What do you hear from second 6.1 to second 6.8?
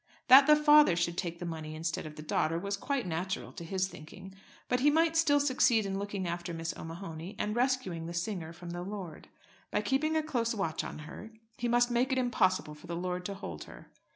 after Miss